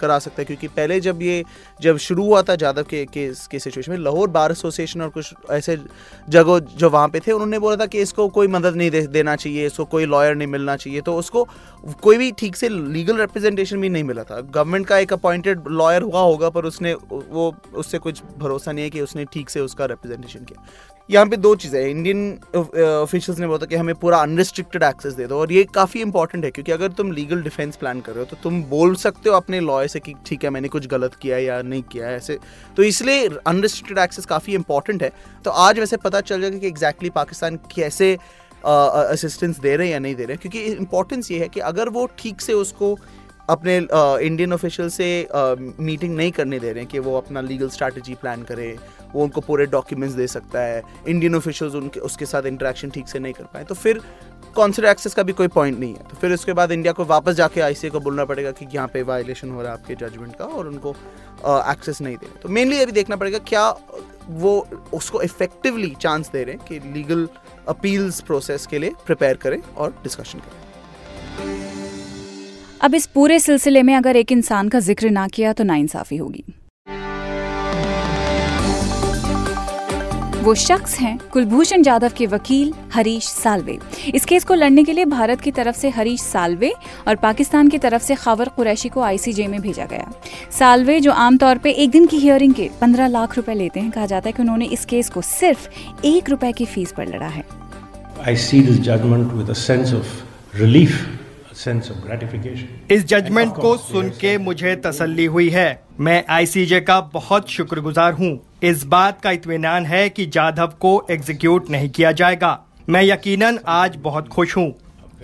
करा 0.00 0.18
सकता 0.18 0.40
है 0.40 0.44
क्योंकि 0.44 0.68
पहले 0.70 1.00
जब 1.00 1.22
ये 1.22 1.42
जब 1.82 1.96
शुरू 1.98 2.24
हुआ 2.24 2.42
था 2.42 2.54
जादव 2.56 2.82
के 2.90 3.04
केस 3.06 3.46
के 3.46 3.58
सिचुएशन 3.58 3.92
में 3.92 3.98
लाहौर 3.98 4.28
बार 4.30 4.52
एसोसिएशन 4.52 5.02
और 5.02 5.08
कुछ 5.08 5.34
ऐसे 5.50 5.76
जगह 6.28 6.58
जो 6.78 6.90
वहाँ 6.90 7.08
पे 7.08 7.20
थे 7.20 7.32
उन्होंने 7.32 7.58
बोला 7.58 7.76
था 7.76 7.86
कि 7.86 8.00
इसको 8.00 8.28
कोई 8.28 8.46
मदद 8.48 8.76
नहीं 8.76 8.90
दे, 8.90 9.00
देना 9.08 9.36
चाहिए 9.36 9.66
इसको 9.66 9.84
कोई 9.84 10.04
लॉयर 10.06 10.34
नहीं 10.34 10.48
मिलना 10.48 10.76
चाहिए 10.76 11.00
तो 11.00 11.16
उसको 11.16 11.46
कोई 12.02 12.16
भी 12.18 12.30
ठीक 12.38 12.56
से 12.56 12.68
लीगल 12.68 13.20
रिप्रेजेंटेशन 13.20 13.80
भी 13.80 13.88
नहीं 13.88 14.04
मिला 14.04 14.22
था। 14.22 14.40
गवर्नमेंट 14.40 14.86
का 14.86 14.98
एक 14.98 15.12
अपॉइंटेड 15.12 15.68
लॉयर 15.68 16.02
हुआ 16.02 16.20
होगा 16.20 16.50
पर 16.50 16.64
उसने 16.64 16.94
वो 17.12 17.54
उससे 17.74 17.98
कुछ 17.98 18.22
भरोसा 18.38 18.72
नहीं 18.72 18.84
है 18.84 18.90
कि 18.90 19.00
उसने 19.00 19.24
ठीक 19.32 19.50
से 19.50 19.60
उसका 19.60 19.84
रिप्रेजेंटेशन 19.86 20.44
किया। 20.44 20.66
यहाँ 21.10 21.26
पे 21.26 21.36
दो 21.36 21.54
चीज़ें 21.54 21.80
हैं। 21.80 21.88
इंडियन 21.88 22.38
ऑफिशियल्स 22.56 23.38
ने 23.40 23.46
बोला 23.46 23.66
कि 23.66 23.76
हमें 23.76 23.94
पूरा 23.94 24.18
अनरिस्ट्रिक्टेड 24.18 24.82
एक्सेस 24.82 25.14
दे 25.14 25.26
दो, 25.26 25.38
और 25.38 25.52
ये 25.52 25.64
काफ़ी 25.74 26.00
इंपॉर्टेंट 26.00 26.44
है, 26.44 26.50
क्योंकि 26.50 26.72
अगर 26.72 26.92
तुम 26.92 27.10
लीगल 27.12 27.42
डिफेंस 27.42 27.76
प्लान 27.76 28.00
कर 28.00 28.12
रहे 28.12 28.24
हो 28.24 28.26
तो 28.26 28.36
तुम 28.42 28.62
बोल 28.64 28.94
सकते 28.96 29.30
हो 29.30 29.36
अपने 29.36 29.60
लॉयर 29.60 29.88
से 29.88 30.00
कि 30.00 30.14
ठीक 30.26 30.44
है, 30.44 30.50
मैंने 30.50 30.68
कुछ 30.68 30.86
गलत 30.88 31.14
किया 31.14 31.38
या 31.38 31.60
नहीं 31.62 31.82
किया 31.84 32.06
है 32.06 32.16
ऐसे। 32.16 32.38
तो 32.76 32.82
इसलिए 32.82 33.28
अनरिस्ट्रिक्टेड 33.46 33.98
एक्सेस 33.98 34.26
काफ़ी 34.26 34.54
इंपॉर्टेंट 34.54 35.02
है। 35.02 35.12
तो 35.44 35.50
आज 35.50 35.78
वैसे 35.78 35.96
पता 35.98 36.20
चल 36.22 36.40
जाएगा 36.40 36.58
कि 36.58 36.66
एग्जैक्टली 36.66 37.10
पाकिस्तान 37.12 37.56
कैसे 37.74 38.16
असिस्टेंस 38.64 39.58
दे 39.58 39.74
रहे 39.76 39.86
हैं 39.86 39.92
या 39.92 39.98
नहीं 39.98 40.14
दे 40.14 40.24
रहे 40.24 40.36
क्योंकि 40.36 40.62
इंपॉर्टेंस 40.64 41.30
ये 41.30 41.38
है 41.38 41.48
कि 41.48 41.60
अगर 41.66 41.88
वो 41.88 42.08
ठीक 42.18 42.40
से 42.40 42.52
उसको 42.54 42.96
अपने 43.50 43.76
इंडियन 43.76 44.52
ऑफिशियल 44.52 44.88
से 44.90 45.28
मीटिंग 45.80 46.16
नहीं 46.16 46.30
करने 46.32 46.58
दे 46.58 46.72
रहे 46.72 46.82
हैं 46.82 46.90
कि 46.90 46.98
वो 46.98 47.16
अपना 47.16 47.40
लीगल 47.40 47.68
स्ट्रैटेजी 47.68 48.14
प्लान 48.14 48.42
करे, 48.42 48.76
वो 49.14 49.22
उनको 49.22 49.40
पूरे 49.40 49.66
डॉक्यूमेंट्स 49.68 50.16
दे 50.16 50.26
सकता 50.28 50.60
है। 50.60 50.82
इंडियन 51.08 51.34
ऑफिशियल्स 51.34 51.74
उनके, 51.74 52.00
उसके 52.00 52.26
साथ 52.26 52.46
इंटरेक्शन 52.46 52.90
ठीक 52.90 53.08
से 53.08 53.18
नहीं 53.18 53.32
कर 53.32 53.44
पाए। 53.44 53.64
तो 53.64 53.74
फिर 53.74 54.00
कॉन्सुलर 54.56 54.88
एक्सेस 54.88 55.14
का 55.14 55.22
भी 55.22 55.32
कोई 55.32 55.48
पॉइंट 55.48 55.78
नहीं 55.78 55.94
है। 55.94 56.02
तो 56.02 56.16
फिर 56.20 56.32
उसके 56.32 56.52
बाद 56.52 56.72
इंडिया 56.72 56.92
को 56.92 57.04
वापस 57.06 57.34
जाके 57.34 57.60
आई 57.60 57.74
को 57.86 58.00
बोलना 58.00 58.24
पड़ेगा 58.24 58.50
कि 58.52 58.66
यहाँ 58.74 58.88
पे 58.88 59.02
वायलेशन 59.02 59.50
हो 59.50 59.62
रहा 59.62 59.72
है 59.72 59.78
आपके 59.78 59.94
जजमेंट 59.96 60.36
का 60.36 60.44
और 60.44 60.68
उनको 60.68 60.94
एक्सेस 61.70 62.00
नहीं 62.00 62.16
दे 62.16 62.26
रहे। 62.26 62.40
तो 62.42 62.48
मेनली 62.48 62.80
अभी 62.80 62.92
देखना 62.92 63.16
पड़ेगा 63.16 63.38
क्या 63.48 63.68
वो 64.30 64.66
उसको 64.94 65.22
इफेक्टिवली 65.22 65.94
चांस 66.00 66.30
दे 66.30 66.42
रहे 66.44 66.54
हैं 66.54 66.64
कि 66.66 66.78
लीगल 66.92 67.28
अपील्स 67.68 68.20
प्रोसेस 68.20 68.66
के 68.66 68.78
लिए 68.78 68.90
प्रिपेयर 69.06 69.36
करें 69.36 69.60
और 69.76 69.94
डिस्कशन 70.02 70.38
करें। 70.38 70.68
अब 72.80 72.94
इस 72.94 73.06
पूरे 73.06 73.38
सिलसिले 73.40 73.82
में 73.82 73.94
अगर 73.94 74.16
एक 74.16 74.30
इंसान 74.32 74.68
का 74.68 74.78
ज़िक्र 74.80 75.08
ना 75.10 75.26
किया 75.28 75.52
तो 75.52 75.64
नाइंसाफी 75.64 76.16
होगी। 76.16 76.44
वो 80.44 80.54
शख्स 80.54 80.94
हैं 80.98 81.18
कुलभूषण 81.32 81.82
जाधव 81.82 82.12
के 82.16 82.26
वकील 82.26 82.72
हरीश 82.92 83.24
सालवे। 83.24 83.78
इस 84.14 84.24
केस 84.24 84.44
को 84.44 84.54
लड़ने 84.54 84.84
के 84.84 84.92
लिए 84.92 85.04
भारत 85.04 85.40
की 85.40 85.50
तरफ़ 85.50 85.76
से 85.76 85.88
हरीश 85.88 86.20
सालवे 86.20 86.72
और 87.08 87.16
पाकिस्तान 87.16 87.68
की 87.68 87.78
तरफ़ 87.78 88.02
से 88.02 88.14
खावर 88.14 88.48
कुरैशी 88.48 88.88
को 88.88 89.00
आईसीजे 89.00 89.46
में 89.46 89.60
भेजा 89.60 89.84
गया। 89.84 90.10
सालवे, 90.58 91.00
जो 91.00 91.12
आमतौर 91.12 91.58
पे 91.58 91.70
एक 91.72 91.90
दिन 91.90 92.06
की 92.06 92.18
हियरिंग 92.18 92.54
के 92.54 92.70
15 92.80 93.06
लाख 93.08 93.36
रुपए 93.36 93.54
लेते 93.54 93.80
हैं, 93.80 93.90
कहा 93.90 94.06
जाता 94.06 94.28
है 94.28 94.32
कि 94.32 94.42
उन्होंने 94.42 94.66
इस 94.68 94.84
केस 94.84 95.10
को 95.10 95.22
सिर्फ़ 95.22 95.68
एक 96.06 96.30
रुपए 96.30 96.52
की 96.52 96.64
फ़ीस 96.66 96.92
पर 96.96 97.14
लड़ा 97.14 97.28
है। 97.28 97.44
I 98.26 98.34
see 98.48 98.62
this 98.62 98.80
judgment 98.88 99.36
with 99.36 99.50
a 99.50 99.60
sense 99.68 99.92
of 99.92 100.06
इस 102.90 103.04
जजमेंट 103.04 103.52
को 103.56 103.76
सुन 103.76 104.08
के 104.08 104.38
मुझे 104.38 104.76
तसल्ली 104.76 105.24
हुई 105.24 105.50
है। 105.50 105.82
मैं 106.00 106.24
आईसीजे 106.28 106.80
का 106.80 107.00
बहुत 107.00 107.48
शुक्रगुजार 107.48 108.12
हूँ। 108.12 108.40
इस 108.62 108.84
बात 108.84 109.20
का 109.20 109.30
इतमान 109.30 109.86
है 109.86 110.08
कि 110.08 110.26
जाधव 110.26 110.66
को 110.66 111.06
एग्जीक्यूट 111.10 111.70
नहीं 111.70 111.90
किया 111.90 112.12
जाएगा। 112.12 112.60
मैं 112.88 113.02
यकीनन 113.02 113.58
आज 113.66 113.96
बहुत 113.96 114.28
खुश 114.28 114.56
हूँ। 114.56 114.74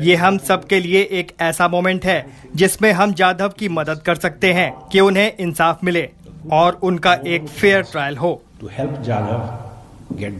ये 0.02 0.14
हम 0.14 0.38
सब 0.38 0.66
के 0.66 0.80
लिए 0.80 1.08
एक 1.12 1.32
ऐसा 1.40 1.68
मोमेंट 1.68 2.04
है 2.04 2.26
जिसमें 2.56 2.92
हम 2.92 3.12
जाधव 3.12 3.48
की 3.48 3.68
मदद 3.68 4.02
कर 4.06 4.14
सकते 4.14 4.52
हैं 4.52 4.88
कि 4.92 5.00
उन्हें 5.00 5.36
इंसाफ 5.36 5.84
मिले 5.84 6.08
और 6.52 6.72
उनका 6.72 7.14
एक 7.26 7.46
फेयर 7.46 7.82
ट्रायल 7.82 8.16
हो। 8.16 8.42
To 8.60 8.66
help 8.66 9.02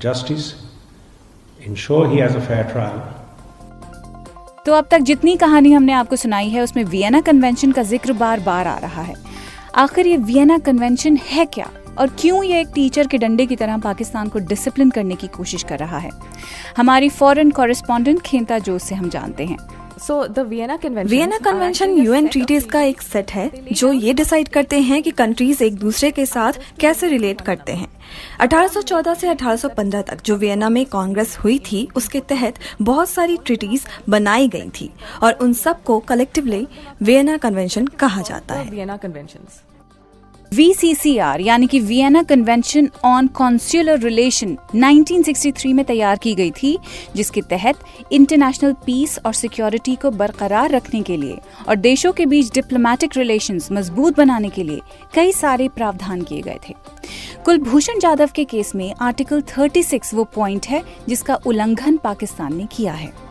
justice, 0.01 0.55
ensure 1.67 2.09
he 2.09 2.19
has 2.19 2.37
a 2.37 2.41
fair 2.41 2.65
trial, 2.73 3.16
तो 4.67 4.73
अब 4.73 4.87
तक 4.91 4.99
जितनी 4.99 5.37
कहानी 5.37 5.73
हमने 5.73 5.93
आपको 5.93 6.17
सुनाई 6.17 6.49
है, 6.49 6.61
उसमें 6.61 6.85
वियना 6.85 7.21
कन्वेंशन 7.21 7.73
का 7.73 7.83
ज़िक्र 7.83 8.13
बार 8.13 8.41
बार 8.41 8.67
आ 8.67 8.79
रहा 8.79 9.03
है। 9.03 9.15
आखिर 9.75 10.07
ये 10.07 10.17
वियना 10.17 10.59
कन्वेंशन 10.59 11.17
है 11.17 11.45
क्या? 11.45 11.71
और 11.99 12.07
क्यों 12.09 12.45
ये 12.45 12.61
एक 12.61 12.69
टीचर 12.75 13.07
के 13.07 13.19
डंडे 13.19 13.47
की 13.47 13.57
तरह 13.57 13.79
पाकिस्तान 13.79 14.29
को 14.29 14.39
डिसिप्लिन 14.39 14.91
करने 14.91 15.15
की 15.15 15.27
कोशिश 15.27 15.63
कर 15.63 15.79
रहा 15.79 15.99
है? 15.99 16.11
हमारी 16.77 17.09
फॉरेन 17.09 17.51
कॉरेस्पॉन्डेंट 17.51 18.23
खेता 18.23 18.59
जोश 18.59 18.83
से 18.83 18.95
हम 18.95 19.09
जानते 19.09 19.45
हैं। 19.45 19.59
So 19.99 20.27
the 20.27 20.39
Vienna 20.39 20.77
convention 20.77 21.11
Vienna 21.11 21.39
convention 21.39 21.91
UN 21.91 22.27
treaties 22.29 22.65
का 22.65 22.81
एक 22.81 23.03
सेट 23.03 23.31
है 23.31 23.51
जो 23.73 23.93
ये 23.93 24.13
डिसाइड 24.13 24.49
करते 24.49 24.81
हैं 24.81 25.03
कि 25.03 25.11
कंट्रीज़ 25.11 25.63
एक 25.65 25.75
दूसरे 25.75 26.11
के 26.11 26.27
साथ 26.27 26.53
कैसे 26.81 27.09
रिलेट 27.09 27.41
करते 27.41 27.73
हैं। 27.73 27.89
1814 28.41 29.15
से 29.15 29.29
1815 29.29 30.03
तक 30.03 30.23
जो 30.25 30.37
वियना 30.37 30.69
में 30.69 30.85
कांग्रेस 30.87 31.37
हुई 31.39 31.59
थी 31.59 31.89
उसके 31.97 32.21
तहत 32.21 32.55
बहुत 32.83 33.09
सारी 33.09 33.37
ट्रीटीज 33.37 33.87
बनाई 34.09 34.49
गई 34.49 34.69
थी 34.81 34.91
और 35.23 35.33
उन 35.33 35.53
सबको 35.53 35.99
कलेक्टिवली 35.99 36.67
वियना 37.03 37.37
कन्वेंशन 37.37 37.87
कहा 37.87 38.23
जाता 38.23 38.55
है। 38.55 38.71
वियना 38.71 38.97
कन्वेंशंस 38.97 39.63
वीसीसीआर 40.57 41.41
यानी 41.41 41.67
कि 41.67 41.79
Vienna 41.81 42.23
convention 42.23 42.89
on 43.05 43.27
consular 43.37 43.99
relation 44.01 44.57
1963 44.75 45.73
में 45.75 45.85
तैयार 45.85 46.19
की 46.19 46.35
गई 46.35 46.51
थी, 46.53 46.79
जिसके 47.17 47.41
तहत 47.43 48.13
इंटरनेशनल 48.13 48.73
पीस 48.87 49.19
और 49.27 49.33
सिक्योरिटी 49.35 49.97
को 49.97 50.11
बरकरार 50.13 50.71
रखने 50.71 51.03
के 51.03 51.17
लिए 51.17 51.39
और 51.69 51.77
देशों 51.77 52.13
के 52.13 52.27
बीच 52.27 52.53
डिप्लोमेटिक 52.55 53.17
रिलेशंस 53.17 53.69
मज़बूत 53.73 54.17
बनाने 54.17 54.49
के 54.49 54.63
लिए 54.63 54.81
कई 55.15 55.33
सारे 55.33 55.69
प्रावधान 55.69 56.23
किए 56.23 56.41
गए 56.41 56.59
थे। 56.69 56.75
कुलभूषण 57.45 57.99
जाधव 57.99 58.31
के 58.35 58.45
केस 58.45 58.75
में 58.75 58.93
आर्टिकल 59.01 59.43
36 59.43 60.15
वो 60.15 60.25
पॉइंट 60.35 60.67
है 60.67 60.83
जिसका 61.09 61.35
उल्लंघन 61.47 61.97
पाकिस्तान 61.97 62.57
ने 62.57 62.67
किया 62.73 62.93
है। 62.93 63.26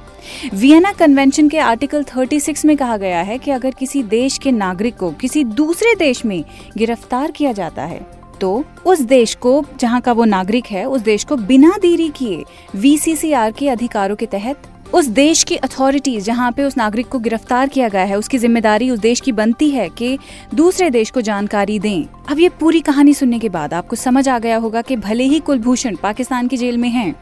वियना 0.54 0.92
कन्वेंशन 0.92 1.50
के 1.50 1.58
आर्टिकल 1.58 2.04
36 2.04 2.66
में 2.66 2.78
कहा 2.78 2.98
गया 2.98 3.22
है 3.22 3.38
कि 3.38 3.52
अगर 3.52 3.72
किसी 3.72 4.04
देश 4.04 4.38
के 4.38 4.52
नागरिक 4.52 4.98
को 4.98 5.12
किसी 5.12 5.44
दूसरे 5.44 5.96
देश 5.96 6.26
में 6.26 6.44
गिरफ़्तार 6.78 7.32
किया 7.32 7.52
जाता 7.52 7.86
है 7.86 8.00
तो 8.42 8.64
उस 8.86 9.02
देश 9.02 9.36
को, 9.36 9.64
जहाँ 9.80 10.02
का 10.02 10.12
वो 10.12 10.26
नागरिक 10.26 10.66
है, 10.66 10.86
उस 10.86 11.02
देश 11.02 11.24
को 11.24 11.36
बिना 11.36 11.78
देरी 11.82 12.10
किए 12.10 12.44
वीसीसीआर 12.76 13.52
के 13.52 13.70
अधिकारों 13.70 14.16
के 14.16 14.26
तहत 14.26 14.68
उस 14.96 15.06
देश 15.06 15.44
की 15.44 15.56
अथॉरिटीज 15.58 16.24
जहाँ 16.24 16.52
पे 16.52 16.64
उस 16.64 16.78
नागरिक 16.78 17.08
को 17.08 17.20
गिरफ़्तार 17.20 17.70
किया 17.70 17.88
गया 17.90 18.04
है, 18.04 18.18
उसकी 18.18 18.38
ज़िम्मेदारी 18.38 18.90
उस 18.90 19.00
देश 19.00 19.22
की 19.22 19.32
बनती 19.32 19.70
है 19.70 19.88
कि 19.90 20.18
दूसरे 20.56 20.90
देश 20.90 21.10
को 21.12 21.22
जानकारी 21.22 21.78
दें। 21.80 22.06
अब 22.30 22.40
ये 22.40 22.50
पूरी 22.50 22.82
कहानी 22.82 23.14
सुनने 23.14 23.40
के 23.40 23.50
बाद 23.50 23.74
आपको 23.74 23.96
समझ 23.96 24.28
आ 24.30 24.38
गया 24.40 24.58
होगा 24.58 24.82
कि 24.82 24.96
भले 24.98 25.24
ही 25.24 25.40
कुलभूषण 25.40 25.96
पाकिस्तान 25.96 26.48
की 26.48 26.58
जेल 26.58 26.78
में 26.78 26.90
हैं, 26.90 27.14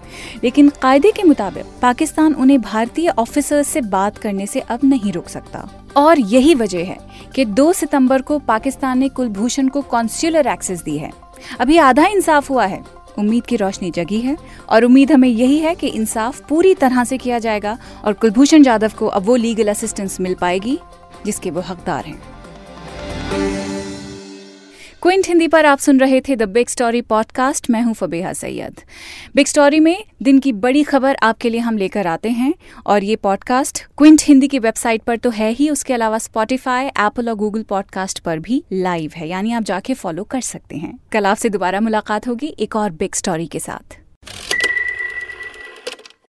लेकिन 0.43 0.69
कायदे 0.81 1.11
के 1.11 1.23
मुताबिक 1.23 1.65
पाकिस्तान 1.81 2.33
उन्हें 2.33 2.61
भारतीय 2.61 3.09
ऑफिसर्स 3.09 3.67
से 3.67 3.81
बात 3.81 4.17
करने 4.17 4.47
से 4.47 4.59
अब 4.59 4.79
नहीं 4.83 5.11
रोक 5.11 5.29
सकता। 5.29 5.67
और 5.97 6.19
यही 6.19 6.55
वजह 6.55 6.85
है 6.85 6.97
कि 7.35 7.45
2 7.45 7.71
सितंबर 7.73 8.21
को 8.21 8.39
पाकिस्तान 8.39 8.99
ने 8.99 9.09
कुलभूषण 9.09 9.67
को 9.67 9.81
कॉन्सुलर 9.81 10.47
एक्सेस 10.47 10.83
दी 10.83 10.97
है। 10.97 11.11
अभी 11.59 11.77
आधा 11.79 12.05
इंसाफ 12.05 12.49
हुआ 12.49 12.65
है। 12.65 12.83
उम्मीद 13.19 13.45
की 13.45 13.55
रोशनी 13.55 13.91
जगी 13.91 14.19
है 14.21 14.37
और 14.69 14.83
उम्मीद 14.83 15.11
हमें 15.11 15.29
यही 15.29 15.57
है 15.59 15.75
कि 15.75 15.87
इंसाफ 15.87 16.41
पूरी 16.49 16.73
तरह 16.75 17.03
से 17.03 17.17
किया 17.17 17.39
जाएगा 17.39 17.77
और 18.05 18.13
कुलभूषण 18.13 18.63
जाधव 18.63 18.91
को 18.99 19.07
अब 19.07 19.25
वो 19.25 19.35
लीगल 19.35 19.67
असिस्टेंस 19.67 20.19
मिल 20.21 20.35
पाएगी 20.35 20.79
जिसके 21.25 21.51
वो 21.51 21.61
हकदार 21.61 22.05
हैं। 22.05 23.72
क्विंट 25.03 25.27
हिंदी 25.27 25.47
पर 25.47 25.65
आप 25.65 25.79
सुन 25.79 25.99
रहे 25.99 26.21
थे 26.21 26.35
द 26.35 26.43
बिग 26.43 26.67
स्टोरी 26.67 27.01
पॉडकास्ट। 27.01 27.69
मैं 27.69 27.81
हूँ 27.81 27.93
फबेहा 27.93 28.33
सैयद। 28.33 28.79
बिग 29.35 29.45
स्टोरी 29.45 29.79
में 29.79 30.03
दिन 30.21 30.39
की 30.39 30.51
बड़ी 30.51 30.83
खबर 30.83 31.15
आपके 31.23 31.49
लिए 31.49 31.59
हम 31.59 31.77
लेकर 31.77 32.07
आते 32.07 32.29
हैं, 32.29 32.53
और 32.85 33.03
ये 33.03 33.15
पॉडकास्ट 33.15 33.83
क्विंट 33.97 34.21
हिंदी 34.23 34.47
की 34.47 34.59
वेबसाइट 34.59 35.01
पर 35.01 35.17
तो 35.17 35.29
है 35.29 35.51
ही, 35.51 35.69
उसके 35.69 35.93
अलावा 35.93 36.17
स्पॉटिफाई 36.17 36.85
एप्पल 36.85 37.29
और 37.29 37.35
गूगल 37.35 37.63
पॉडकास्ट 37.63 38.19
पर 38.19 38.39
भी 38.39 38.63
लाइव 38.73 39.11
है। 39.15 39.27
यानी 39.27 39.53
आप 39.53 39.63
जाके 39.63 39.93
फॉलो 39.93 40.23
कर 40.23 40.41
सकते 40.41 40.75
हैं। 40.75 40.97
कल 41.11 41.25
आपसे 41.25 41.49
दोबारा 41.49 41.81
मुलाकात 41.81 42.27
होगी 42.27 42.55
एक 42.59 42.75
और 42.75 42.91
बिग 42.91 43.15
स्टोरी 43.15 43.47
के 43.47 43.59
साथ। 43.59 44.02